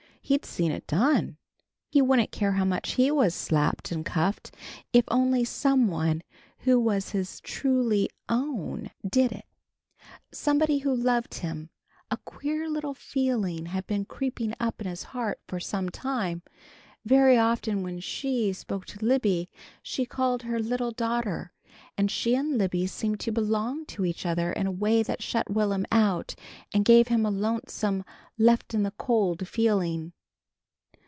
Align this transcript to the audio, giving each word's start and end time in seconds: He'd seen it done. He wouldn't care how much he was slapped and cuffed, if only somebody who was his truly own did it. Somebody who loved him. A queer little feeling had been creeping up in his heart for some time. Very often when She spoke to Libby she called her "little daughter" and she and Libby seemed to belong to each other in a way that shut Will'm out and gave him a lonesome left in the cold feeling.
He'd 0.23 0.45
seen 0.45 0.71
it 0.71 0.87
done. 0.87 1.35
He 1.89 2.01
wouldn't 2.01 2.31
care 2.31 2.53
how 2.53 2.63
much 2.63 2.91
he 2.93 3.11
was 3.11 3.35
slapped 3.35 3.91
and 3.91 4.05
cuffed, 4.05 4.55
if 4.93 5.03
only 5.09 5.43
somebody 5.43 6.21
who 6.59 6.79
was 6.79 7.09
his 7.09 7.41
truly 7.41 8.09
own 8.29 8.91
did 9.05 9.33
it. 9.33 9.45
Somebody 10.31 10.77
who 10.77 10.95
loved 10.95 11.33
him. 11.33 11.69
A 12.09 12.15
queer 12.15 12.69
little 12.69 12.93
feeling 12.93 13.65
had 13.65 13.85
been 13.87 14.05
creeping 14.05 14.53
up 14.57 14.79
in 14.79 14.87
his 14.87 15.03
heart 15.03 15.41
for 15.49 15.59
some 15.59 15.89
time. 15.89 16.43
Very 17.03 17.37
often 17.37 17.83
when 17.83 17.99
She 17.99 18.53
spoke 18.53 18.85
to 18.85 19.03
Libby 19.03 19.49
she 19.83 20.05
called 20.05 20.43
her 20.43 20.59
"little 20.59 20.91
daughter" 20.91 21.51
and 21.97 22.09
she 22.09 22.35
and 22.35 22.57
Libby 22.57 22.87
seemed 22.87 23.19
to 23.21 23.33
belong 23.33 23.85
to 23.87 24.05
each 24.05 24.25
other 24.25 24.53
in 24.53 24.65
a 24.65 24.71
way 24.71 25.03
that 25.03 25.21
shut 25.21 25.49
Will'm 25.51 25.85
out 25.91 26.35
and 26.73 26.85
gave 26.85 27.09
him 27.09 27.25
a 27.25 27.29
lonesome 27.31 28.05
left 28.37 28.73
in 28.73 28.83
the 28.83 28.91
cold 28.91 29.45
feeling. 29.45 30.13